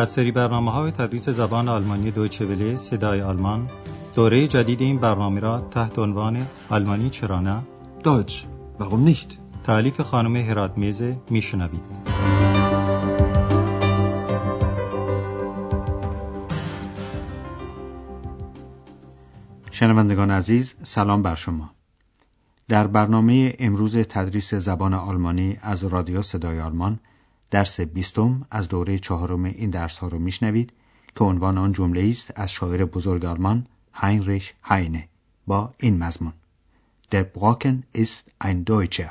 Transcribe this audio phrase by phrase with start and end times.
[0.00, 3.70] از سری برنامه های تدریس زبان آلمانی دویچه وله صدای آلمان
[4.14, 7.62] دوره جدید این برنامه را تحت عنوان آلمانی چرا نه
[8.04, 8.46] Deutsch.
[8.78, 9.38] Warum nicht?
[9.64, 11.80] تعلیف خانم هرات میزه میشنوید
[19.70, 21.70] شنوندگان عزیز سلام بر شما
[22.68, 26.98] در برنامه امروز تدریس زبان آلمانی از رادیو صدای آلمان
[27.50, 30.72] درس بیستم از دوره چهارم این درس ها رو میشنوید
[31.16, 35.08] که عنوان آن جمله است از شاعر بزرگ آلمان هینریش هاینه
[35.46, 36.32] با این مضمون.
[37.12, 39.10] Der Brocken ist ein Deutscher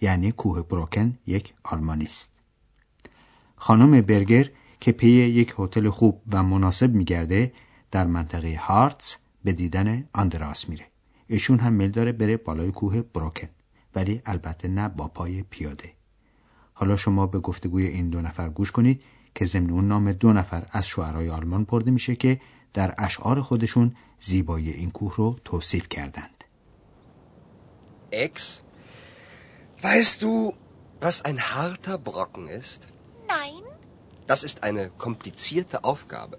[0.00, 2.32] یعنی کوه بروکن یک آلمانی است.
[3.56, 7.52] خانم برگر که پی یک هتل خوب و مناسب میگرده
[7.90, 10.86] در منطقه هارتس به دیدن آندراس میره.
[11.26, 13.48] ایشون هم میل داره بره بالای کوه بروکن
[13.94, 15.92] ولی البته نه با پای پیاده.
[16.72, 19.02] حالا شما به گفتگوی این دو نفر گوش کنید
[19.34, 22.40] که ضمن اون نام دو نفر از شعرهای آلمان برده میشه که
[22.74, 26.44] در اشعار خودشون زیبایی این کوه رو توصیف کردند
[28.26, 28.62] Ex,
[29.82, 30.32] weißt du,
[31.00, 32.80] was ein harter Brocken ist?
[33.36, 33.62] Nein,
[34.26, 36.38] Das ist eine komplizierte Aufgabe.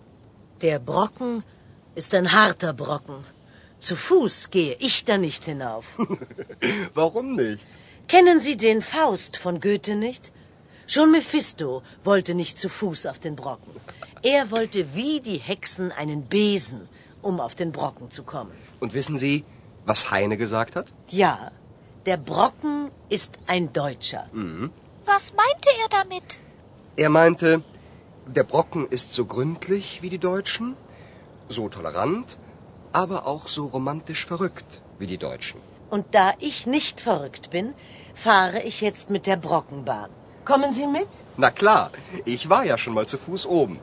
[0.61, 1.43] Der Brocken
[1.95, 3.17] ist ein harter Brocken.
[3.79, 5.85] Zu Fuß gehe ich da nicht hinauf.
[6.93, 7.67] Warum nicht?
[8.07, 10.31] Kennen Sie den Faust von Goethe nicht?
[10.87, 13.73] Schon Mephisto wollte nicht zu Fuß auf den Brocken.
[14.21, 16.87] Er wollte wie die Hexen einen Besen,
[17.21, 18.51] um auf den Brocken zu kommen.
[18.79, 19.45] Und wissen Sie,
[19.85, 20.93] was Heine gesagt hat?
[21.09, 21.51] Ja,
[22.05, 24.29] der Brocken ist ein Deutscher.
[25.05, 26.39] was meinte er damit?
[26.95, 27.63] Er meinte,
[28.27, 30.75] der Brocken ist so gründlich wie die Deutschen,
[31.49, 32.37] so tolerant,
[32.91, 35.59] aber auch so romantisch verrückt wie die Deutschen.
[35.93, 37.67] Und da ich nicht verrückt bin,
[38.25, 40.11] fahre ich jetzt mit der Brockenbahn.
[40.49, 41.11] Kommen Sie mit?
[41.43, 41.85] Na klar,
[42.35, 43.77] ich war ja schon mal zu Fuß oben.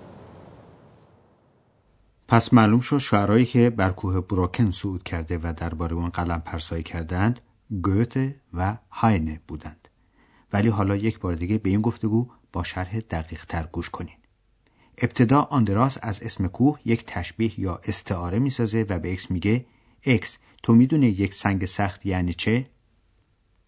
[2.28, 6.82] پس معلوم شد شعرهایی که بر کوه بروکن صعود کرده و درباره اون قلم پرسایی
[6.82, 7.40] کردند
[7.82, 9.88] گوته و هاینه بودند
[10.52, 14.16] ولی حالا یک بار دیگه به این گفتگو با شرح دقیق تر گوش کنین
[14.98, 19.66] ابتدا آندراس از اسم کوه یک تشبیه یا استعاره می‌سازه و به اکس میگه
[20.04, 22.66] اکس تو می‌دونی یک سنگ سخت یعنی چه؟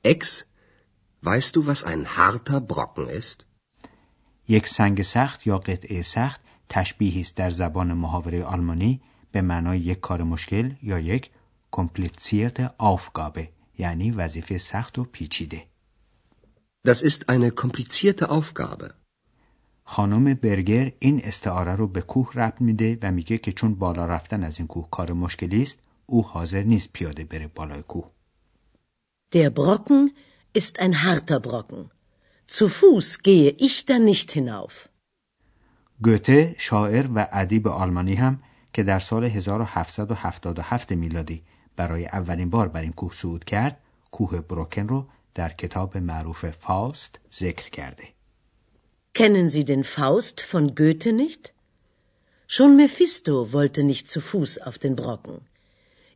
[0.05, 0.45] Ex,
[1.23, 3.45] weißt du, was ein harter Brocken ist?
[4.49, 9.01] یک سنگ سخت یا قطعه سخت تشبیهی است در زبان محاوره آلمانی
[9.33, 11.31] به معنای یک کار مشکل یا یک
[11.71, 13.49] komplizierte Aufgabe
[13.79, 15.67] یعنی وظیفه سخت و پیچیده
[16.89, 18.91] Das ist eine komplizierte Aufgabe.
[19.85, 24.45] خانم برگر این استعاره رو به کوه ربط میده و میگه که چون بالا رفتن
[24.45, 25.79] از این کوه کار مشکلی است
[26.13, 28.11] او حاضر نیست پیاده بره بالای کوه
[29.35, 30.03] Der Brocken
[30.61, 31.83] ist ein harter Brocken.
[32.55, 34.89] Zu Fuß gehe ich da nicht hinauf.
[36.05, 38.43] گوته شاعر و ادیب آلمانی هم
[38.73, 41.43] که در سال 1777 میلادی
[41.77, 43.81] برای اولین بار بر این کوه صعود کرد
[44.11, 48.05] کوه بروکن رو در کتاب معروف فاست ذکر کرده
[49.19, 51.53] Kennen Sie den Faust von Goethe nicht?
[52.49, 55.52] Schon Mephisto wollte nicht zu Fuß auf den Brocken.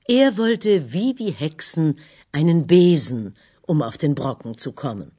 [0.09, 1.99] Er wollte wie die Hexen
[2.31, 5.13] einen Besen, um auf den Brocken zu kommen.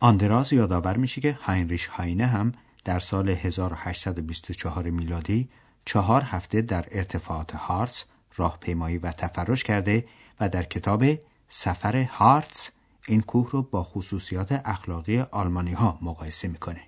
[0.00, 2.52] آندراس یادآور میشه که هینریش هاینه هم
[2.84, 5.48] در سال 1824 میلادی
[5.84, 8.04] چهار هفته در ارتفاعات هارتس
[8.36, 10.08] راهپیمایی و تفرش کرده
[10.40, 11.04] و در کتاب
[11.48, 12.70] سفر هارتس
[13.06, 16.80] این کوه رو با خصوصیات اخلاقی آلمانی ها مقایسه می‌کنه.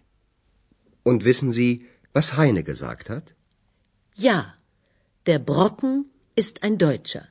[1.09, 3.35] Und wissen Sie, was Heine gesagt hat?
[4.17, 4.55] Ja,
[5.27, 6.05] der Brocken
[6.43, 7.25] ist ein Deutscher.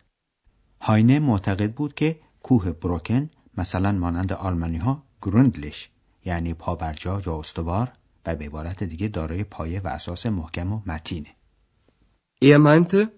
[0.82, 5.90] هاینه معتقد بود که کوه بروکن مثلا مانند آلمانی ها گروندلش
[6.26, 7.92] یعنی پابرجا یا استوار
[8.26, 11.36] و به عبارت دیگه دارای پایه و اساس محکم و متینه.
[12.44, 13.12] Er meinte,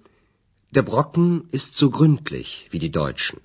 [0.75, 3.39] der Brocken ist so gründlich wie die Deutschen.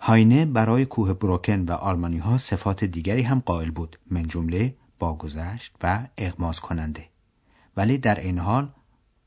[0.00, 5.74] هاینه برای کوه بروکن و آلمانی ها صفات دیگری هم قائل بود من جمله باگذشت
[5.82, 7.08] و اغماز کننده
[7.76, 8.72] ولی در این حال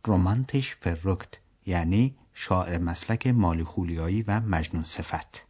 [0.06, 1.30] رومانتش فرکت
[1.69, 5.45] یعنی شاعر مسلک مالی خولیایی و مجنون صفت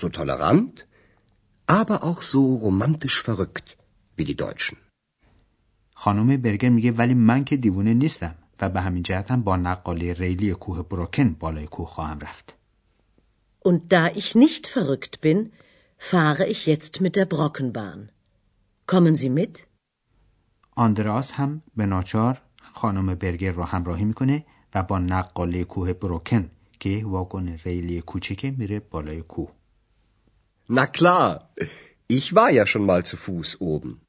[0.00, 0.74] So tolerant,
[1.80, 3.68] aber auch so romantisch verrückt
[4.16, 4.76] wie die Deutschen.
[5.94, 10.12] خانم برگر میگه ولی من که دیوونه نیستم و به همین جهت هم با نقاله
[10.12, 12.54] ریلی کوه بروکن بالای کوه خواهم رفت
[13.68, 15.38] Und da ich nicht verrückt bin,
[15.98, 18.10] fahre ich jetzt mit der Brockenbahn.
[18.86, 19.66] Kommen Sie mit?
[20.76, 22.42] آندراس هم به ناچار
[22.74, 24.44] خانم برگر رو همراهی می‌کنه
[24.76, 26.50] و با نقاله کوه بروکن
[26.80, 29.48] که واگن ریلی کوچیکه میره بالای کوه.
[30.68, 31.48] Na klar,
[32.18, 34.00] ich war ja schon mal zu Fuß oben.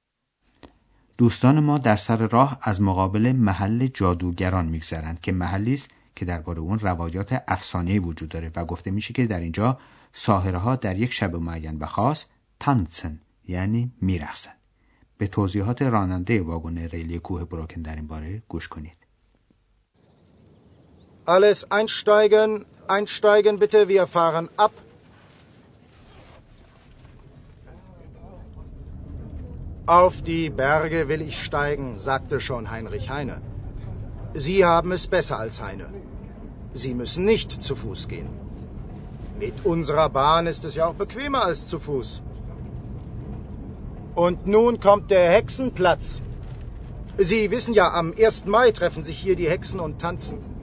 [1.17, 6.59] دوستان ما در سر راه از مقابل محل جادوگران میگذرند که محلی است که درباره
[6.59, 9.77] اون روایات افسانه وجود داره و گفته میشه که در اینجا
[10.13, 12.25] ساهره ها در یک شب معین و خاص
[12.59, 14.51] تانسن یعنی میرخصن
[15.17, 19.06] به توضیحات راننده واگن ریلی کوه بروکن در این باره گوش کنید.
[21.27, 24.71] Alles einsteigen, einsteigen bitte, wir fahren ab.
[29.85, 33.41] Auf die Berge will ich steigen, sagte schon Heinrich Heine.
[34.35, 35.88] Sie haben es besser als Heine.
[36.74, 38.30] Sie müssen nicht zu Fuß gehen.
[39.38, 42.21] Mit unserer Bahn ist es ja auch bequemer als zu Fuß.
[44.15, 46.21] Und nun kommt der Hexenplatz.
[47.18, 48.45] Sie wissen ja, am 1.
[48.45, 50.56] Mai treffen sich hier die Hexen und tanzen.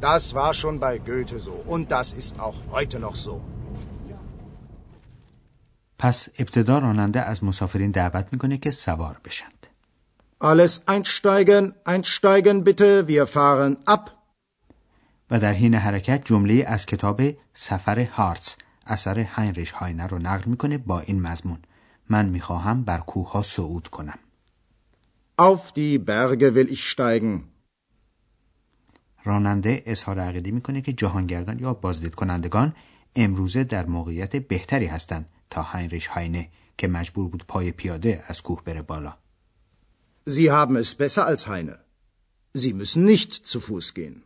[0.00, 3.40] Das war schon bei Goethe so und das ist auch heute noch so.
[5.98, 9.66] پس ابتدا راننده از مسافرین دعوت می‌کنه که سوار بشند.
[10.40, 14.10] Alles einsteigen, einsteigen bitte, wir fahren ab.
[15.30, 17.22] و در حین حرکت جمله از کتاب
[17.54, 18.56] سفر هارتس
[18.86, 21.58] اثر هینریش هاینر رو نقل می‌کنه با این مضمون
[22.08, 24.18] من می‌خواهم بر کوه ها صعود کنم.
[25.38, 27.49] Auf die Berge will ich steigen.
[29.24, 32.74] راننده اظهار عقیده می‌کنه که جهانگردان یا بازدید کنندگان
[33.16, 38.62] امروزه در موقعیت بهتری هستند تا هینریش هاینه که مجبور بود پای پیاده از کوه
[38.64, 39.16] بره بالا.
[40.28, 41.76] Sie haben es besser als Heine.
[42.62, 44.22] Sie müssen nicht zu Fuß gehen.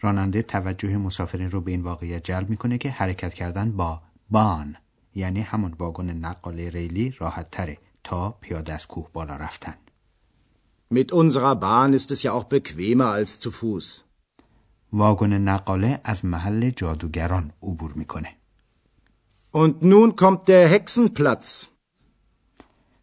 [0.00, 4.76] راننده توجه مسافرین رو به این واقعیت جلب می‌کنه که حرکت کردن با بان
[5.14, 9.74] یعنی همون واگن نقاله ریلی راحت تره تا پیاده از کوه بالا رفتن.
[10.92, 14.04] Mit unserer Bahn ist es ja auch bequemer als zu Fuß.
[14.92, 18.28] واگن نقاله از محل جادوگران عبور می‌کنه.
[19.52, 21.66] Und nun kommt der Hexenplatz.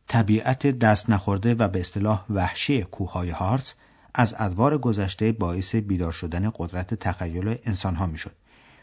[0.08, 3.74] طبیعت دست نخورده و به اصطلاح وحشی کوههای هارتس
[4.14, 8.36] از ادوار گذشته باعث بیدار شدن قدرت تخیل انسانها می‌شد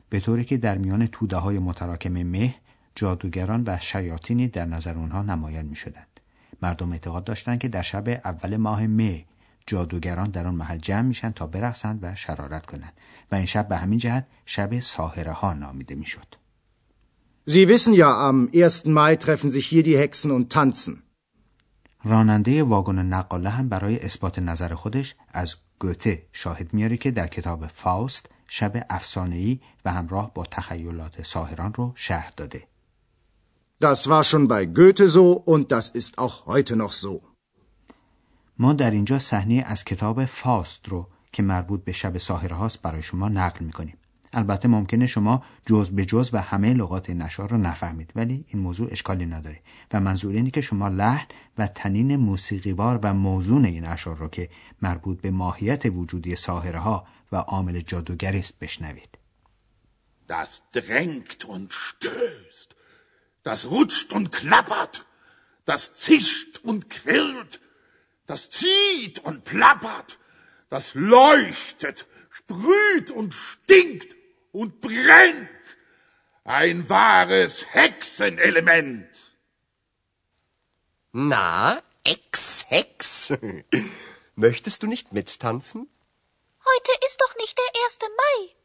[0.08, 2.54] به طوری که در میان توده های متراکم مه
[2.94, 6.13] جادوگران و شیاطینی در نظر اونها نمایان می شدند.
[6.62, 9.24] مردم اعتقاد داشتند که در شب اول ماه مه
[9.66, 12.92] جادوگران در آن محل جمع میشن تا برقصند و شرارت کنند
[13.32, 16.34] و این شب به همین جهت شب ساهره ها نامیده می‌شد.
[17.46, 18.86] Sie wissen ja, am 1.
[18.86, 21.02] Mai treffen sich hier die Hexen und tanzen.
[22.04, 27.66] راننده واگن نقاله هم برای اثبات نظر خودش از گوته شاهد میاره که در کتاب
[27.66, 32.68] فاوست شب افسانه‌ای و همراه با تخیلات ساهران رو شرح داده.
[33.80, 37.20] Das war schon bei Goethe so und das ist auch heute noch so.
[38.58, 43.02] ما در اینجا صحنه از کتاب فاست رو که مربوط به شب ساهره هاست برای
[43.02, 43.96] شما نقل می‌کنیم.
[44.32, 48.88] البته ممکنه شما جز به جز و همه لغات نشار رو نفهمید ولی این موضوع
[48.90, 49.60] اشکالی نداره
[49.92, 51.26] و منظور اینه که شما لحن
[51.58, 54.48] و تنین موسیقیوار و موزون این اشعار رو که
[54.82, 59.18] مربوط به ماهیت وجودی ساهره ها و عامل جادوگری است بشنوید.
[60.28, 62.74] Das drängt und stößt,
[63.44, 65.06] das rutscht und klappert,
[65.64, 67.60] das zischt und quirlt,
[68.26, 70.18] das zieht und plappert,
[70.70, 74.16] das leuchtet, sprüht und stinkt
[74.50, 75.48] und brennt.
[76.42, 79.08] Ein wahres Hexenelement.
[81.12, 83.34] Na, Ex-Hex.
[84.34, 85.88] Möchtest du nicht mittanzen?
[86.64, 87.98] Heute ist doch nicht der 1.
[88.00, 88.63] Mai.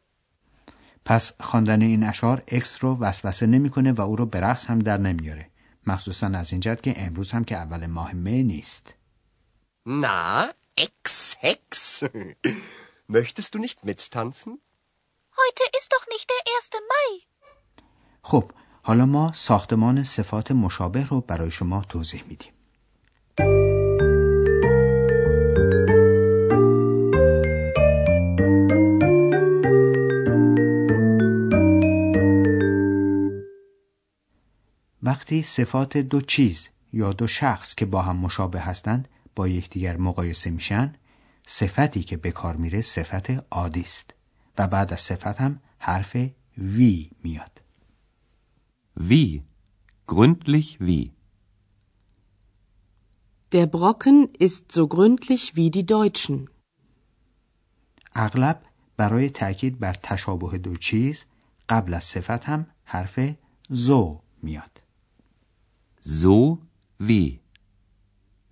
[1.10, 4.98] پس خواندن این اشعار اکس رو وسوسه نمی‌کنه و او رو به رقص هم در
[4.98, 5.50] نمیاره
[5.88, 8.94] مخصوصا از این جهت که امروز هم که اول ماه مه نیست
[9.88, 10.54] Na,
[10.86, 11.72] Ex-Hex.
[13.16, 14.52] Möchtest du nicht mittanzen?
[15.42, 16.74] Heute ist doch nicht der 1.
[16.92, 17.26] Mai.
[18.24, 18.52] خب
[18.84, 22.52] حالا ما ساختمان صفات مشابه رو برای شما توضیح میدیم
[35.10, 40.50] وقتی صفات دو چیز یا دو شخص که با هم مشابه هستند با یکدیگر مقایسه
[40.50, 40.96] میشن
[41.48, 44.14] صفتی که به کار میره صفت عادی است
[44.58, 46.16] و بعد از صفت هم حرف
[46.58, 47.62] وی میاد
[49.10, 49.44] Wie?
[50.08, 51.06] Gründlich wie?
[53.54, 56.50] Der Brocken ist so gründlich wie die Deutschen.
[58.16, 58.62] اغلب
[58.98, 61.26] برای تأکید بر تشابه دو چیز
[61.70, 63.20] قبل از صفت هم حرف
[63.70, 64.89] زو میاد
[66.10, 66.58] So
[66.98, 67.40] wie?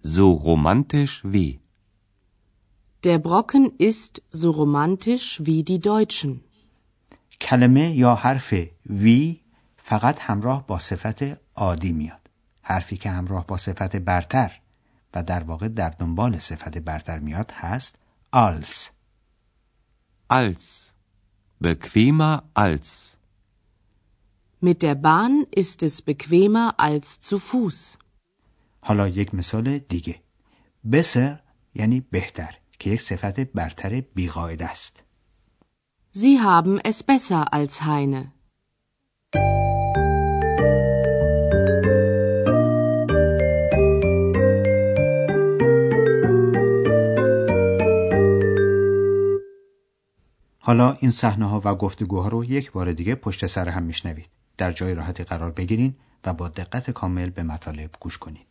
[0.01, 1.59] So romantisch wie?
[3.03, 6.43] Der Brocken ist so romantisch wie die Deutschen.
[7.41, 8.53] کلمه یا حرف
[8.85, 9.41] وی
[9.77, 11.23] فقط همراه با صفت
[11.55, 12.29] عادی میاد
[12.61, 14.51] حرفی که همراه با صفت برتر
[15.13, 17.99] و در واقع در دنبال صفت برتر میاد هست
[18.35, 18.89] als
[20.33, 20.91] als
[21.63, 23.16] bequemer als
[24.59, 27.97] Mit der Bahn ist es bequemer als zu Fuß.
[28.81, 30.15] حالا یک مثال دیگه
[30.91, 31.39] بسر
[31.75, 35.03] یعنی بهتر که یک صفت برتر بیقاعده است
[36.15, 38.31] Sie haben es besser als Heine.
[50.59, 54.71] حالا این صحنه ها و گفتگوها رو یک بار دیگه پشت سر هم میشنوید در
[54.71, 55.95] جای راحتی قرار بگیرین
[56.25, 58.46] و با دقت کامل به مطالب گوش کنید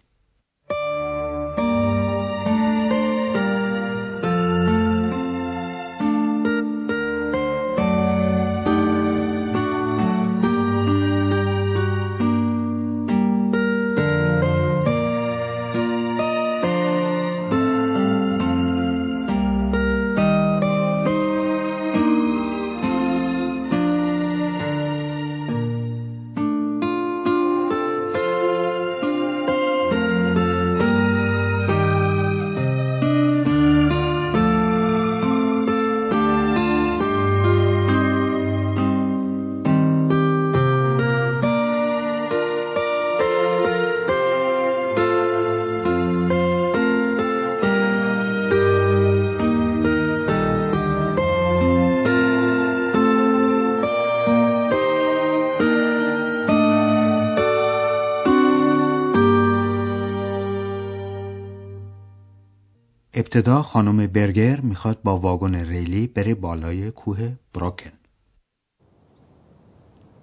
[63.36, 67.92] ابتدا خانم برگر میخواد با واگن ریلی بره بالای کوه بروکن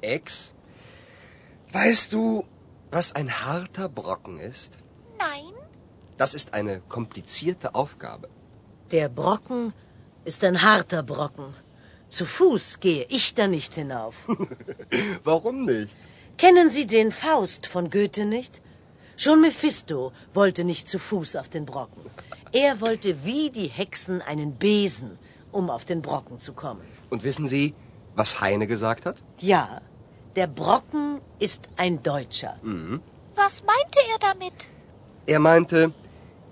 [0.03, 0.55] Ex,
[1.73, 2.23] weißt du,
[2.93, 4.71] was ein harter Brocken ist?
[5.19, 5.55] Nein,
[6.17, 8.29] Das ist eine komplizierte Aufgabe.
[8.93, 9.73] Der Brocken
[10.25, 11.49] ist ein harter Brocken.
[12.17, 14.17] Zu Fuß gehe ich da nicht hinauf.
[15.25, 15.97] Warum nicht?
[16.43, 18.63] Kennen Sie den Faust von Goethe nicht?
[19.23, 22.05] Schon Mephisto wollte nicht zu Fuß auf den Brocken.
[22.54, 25.18] Er wollte wie die Hexen einen Besen,
[25.52, 26.84] um auf den Brocken zu kommen.
[27.10, 27.74] Und wissen Sie,
[28.16, 29.18] was Heine gesagt hat?
[29.40, 29.82] Ja,
[30.36, 32.60] der Brocken ist ein Deutscher.
[33.36, 34.70] was meinte er damit?
[35.26, 35.94] Er meinte,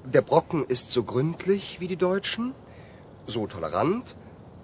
[0.03, 2.55] der Brocken ist so gründlich wie die Deutschen,
[3.27, 4.15] so tolerant,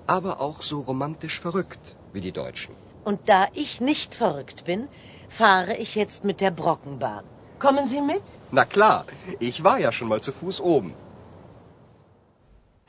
[0.07, 2.73] aber auch so romantisch verrückt wie die Deutschen.
[3.05, 4.87] Und da ich nicht verrückt bin,
[5.29, 7.25] fahre ich jetzt mit der Brockenbahn.
[7.59, 8.23] Kommen Sie mit?
[8.51, 9.05] Na klar,
[9.39, 10.93] ich war ja schon mal zu Fuß oben.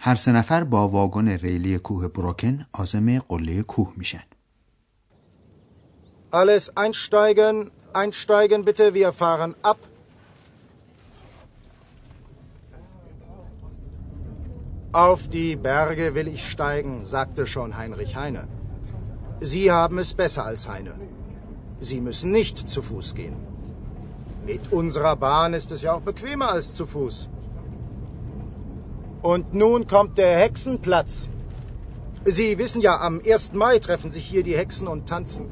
[0.01, 4.23] هر سه نفر با واگن ریلی کوه بروکن عازم قله کوه میشن
[6.31, 9.79] Alles einsteigen, einsteigen bitte, wir fahren ab.
[14.93, 18.45] Auf die Berge will ich steigen, sagte schon Heinrich Heine.
[19.41, 20.95] Sie haben es besser als Heine.
[21.81, 23.37] Sie müssen nicht zu Fuß gehen.
[24.47, 27.29] Mit unserer Bahn ist es ja auch bequemer als zu Fuß.
[29.22, 31.30] Und nun kommt der Hexenplatz.
[32.26, 33.54] Sie wissen ja, am 1.
[33.54, 35.46] Mai treffen sich hier die Hexen und tanzen.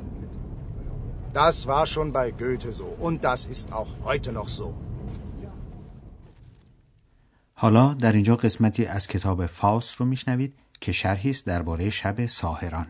[1.33, 4.74] Das war schon bei Goethe so und das ist auch heute noch so.
[7.55, 12.88] حالا در اینجا قسمتی از کتاب فاوست رو میشنوید که شرحی است درباره شب ساهران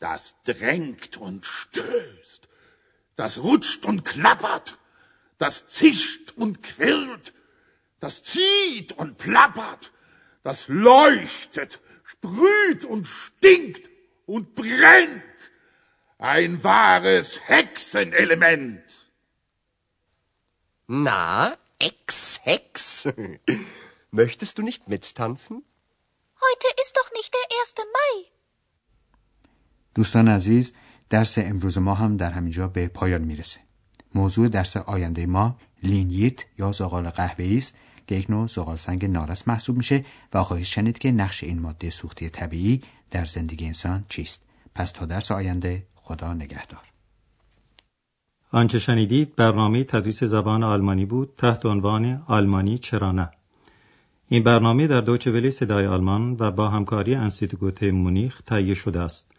[0.00, 2.48] Das drängt und stößt,
[3.14, 4.78] das rutscht und klappert,
[5.38, 7.32] das zischt und quirlt,
[8.00, 9.92] das zieht und plappert,
[10.42, 13.90] das leuchtet, sprüht und stinkt
[14.26, 15.38] und brennt.
[16.18, 18.84] Ein wahres Hexenelement.
[20.86, 23.08] Na, Ex-Hex.
[24.10, 25.64] Möchtest du nicht mittanzen?
[26.46, 27.74] Heute ist doch nicht der 1.
[27.96, 28.32] Mai.
[29.94, 30.72] دوستان عزیز
[31.10, 33.60] درس امروز ما هم در همینجا به پایان میرسه
[34.14, 39.47] موضوع درس آینده ما لینیت یا زغال قهوه‌ای است که یک نوع زغال سنگ نارس
[39.47, 42.81] محسوب میشه و خواهید شنید که نقش این ماده سوختی طبیعی
[43.11, 44.43] در زندگی انسان چیست.
[44.75, 46.81] پس تا درس آینده خدا نگهدار.
[48.51, 53.29] آنچه شنیدید برنامه تدریس زبان آلمانی بود تحت عنوان آلمانی چرا نه.
[54.29, 59.31] این برنامه در دوچه ولی صدای آلمان و با همکاری انستیتوت مونیخ تهیه شده است.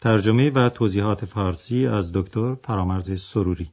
[0.00, 3.70] ترجمه و توضیحات فارسی از دکتر فرامرز سروری.